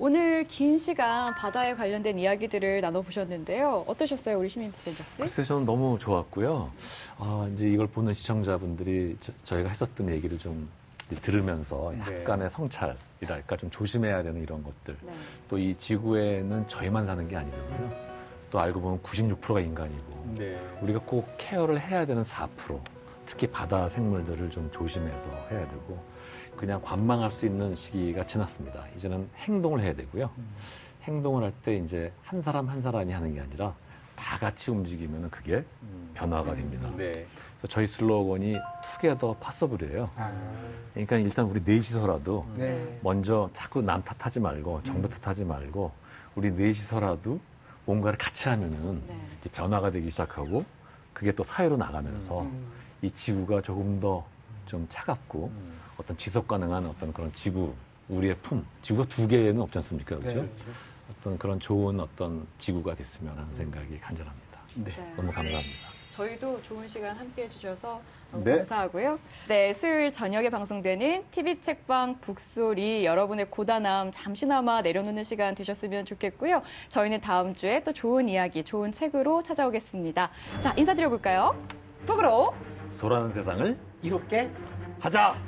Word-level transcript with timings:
오늘 0.00 0.44
긴 0.46 0.78
시간 0.78 1.34
바다에 1.34 1.74
관련된 1.74 2.20
이야기들을 2.20 2.80
나눠보셨는데요. 2.82 3.84
어떠셨어요, 3.88 4.38
우리 4.38 4.48
시민 4.48 4.70
디펜저스? 4.70 5.16
글쎄 5.16 5.42
저는 5.42 5.64
너무 5.64 5.98
좋았고요. 5.98 6.70
아, 7.18 7.50
이제 7.52 7.68
이걸 7.68 7.88
보는 7.88 8.14
시청자분들이 8.14 9.16
저, 9.42 9.58
희가 9.58 9.68
했었던 9.68 10.08
얘기를 10.08 10.38
좀 10.38 10.68
들으면서 11.20 11.92
네. 11.92 12.20
약간의 12.20 12.48
성찰이랄까 12.48 13.56
좀 13.56 13.70
조심해야 13.70 14.22
되는 14.22 14.40
이런 14.40 14.62
것들. 14.62 14.96
네. 15.02 15.12
또이 15.48 15.74
지구에는 15.74 16.68
저희만 16.68 17.04
사는 17.04 17.26
게 17.26 17.36
아니잖아요. 17.36 17.92
또 18.50 18.60
알고 18.60 18.80
보면 18.80 19.02
96%가 19.02 19.58
인간이고 19.58 20.34
네. 20.36 20.56
우리가 20.80 21.00
꼭 21.00 21.26
care를 21.38 21.80
해야 21.80 22.06
되는 22.06 22.22
4% 22.22 22.48
특히 23.26 23.46
바다 23.48 23.88
생물들을 23.88 24.48
좀 24.48 24.70
조심해서 24.70 25.28
해야 25.50 25.66
되고 25.66 25.98
그냥 26.58 26.82
관망할 26.82 27.30
수 27.30 27.46
있는 27.46 27.74
시기가 27.74 28.26
지났습니다. 28.26 28.84
이제는 28.96 29.28
행동을 29.38 29.80
해야 29.80 29.94
되고요. 29.94 30.28
행동을 31.04 31.44
할 31.44 31.52
때 31.62 31.76
이제 31.76 32.12
한 32.24 32.42
사람 32.42 32.68
한 32.68 32.82
사람이 32.82 33.12
하는 33.12 33.32
게 33.32 33.40
아니라 33.40 33.74
다 34.16 34.36
같이 34.38 34.70
움직이면 34.70 35.30
그게 35.30 35.64
음. 35.82 36.10
변화가 36.14 36.54
됩니다. 36.54 36.90
네. 36.96 37.12
그래서 37.12 37.68
저희 37.68 37.86
슬로건이 37.86 38.56
투게더 38.82 39.36
파서블이에요. 39.40 40.10
아. 40.16 40.32
그러니까 40.92 41.16
일단 41.18 41.46
우리 41.46 41.60
넷이서라도 41.64 42.44
네. 42.56 42.98
먼저 43.02 43.48
자꾸 43.52 43.80
남 43.80 44.02
탓하지 44.02 44.40
말고 44.40 44.82
정부 44.82 45.08
탓하지 45.08 45.44
말고 45.44 45.92
우리 46.34 46.50
넷이서라도 46.50 47.38
뭔가를 47.86 48.18
같이 48.18 48.48
하면은 48.48 49.00
네. 49.06 49.16
이제 49.40 49.48
변화가 49.50 49.92
되기 49.92 50.10
시작하고 50.10 50.64
그게 51.14 51.30
또 51.32 51.44
사회로 51.44 51.76
나가면서 51.76 52.42
음. 52.42 52.66
이 53.00 53.10
지구가 53.10 53.62
조금 53.62 54.00
더 54.00 54.24
좀 54.68 54.84
차갑고 54.90 55.46
음. 55.46 55.72
어떤 55.98 56.16
지속 56.16 56.48
가능한 56.48 56.86
어떤 56.86 57.12
그런 57.12 57.32
지구 57.32 57.74
우리의 58.08 58.36
품 58.42 58.64
지구가 58.80 59.08
두 59.08 59.26
개는 59.28 59.60
없지 59.60 59.78
않습니까 59.78 60.16
네. 60.16 60.32
그렇죠? 60.32 60.48
어떤 61.10 61.38
그런 61.38 61.60
좋은 61.60 62.00
어떤 62.00 62.46
지구가 62.58 62.94
됐으면 62.94 63.36
하는 63.36 63.54
생각이 63.54 63.98
간절합니다. 63.98 64.58
네. 64.76 64.92
네. 64.96 65.14
너무 65.16 65.32
감사합니다. 65.32 65.88
저희도 66.10 66.62
좋은 66.62 66.88
시간 66.88 67.16
함께 67.16 67.44
해주셔서 67.44 68.00
너무 68.32 68.44
네. 68.44 68.56
감사하고요. 68.56 69.18
네, 69.48 69.72
수요일 69.72 70.12
저녁에 70.12 70.50
방송되는 70.50 71.24
TV 71.30 71.62
책방 71.62 72.20
북소리 72.20 73.04
여러분의 73.04 73.50
고단함 73.50 74.10
잠시나마 74.12 74.82
내려놓는 74.82 75.24
시간 75.24 75.54
되셨으면 75.54 76.04
좋겠고요. 76.04 76.62
저희는 76.88 77.20
다음 77.20 77.54
주에 77.54 77.82
또 77.84 77.92
좋은 77.92 78.28
이야기, 78.28 78.64
좋은 78.64 78.92
책으로 78.92 79.42
찾아오겠습니다. 79.42 80.30
자, 80.60 80.74
인사드려볼까요? 80.76 81.56
북으로 82.06 82.54
소라는 82.98 83.32
세상을 83.32 83.78
이롭게 84.02 84.50
하자. 85.00 85.47